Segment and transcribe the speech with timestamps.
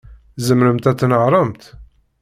[0.37, 1.63] Tzemremt ad tnehṛemt?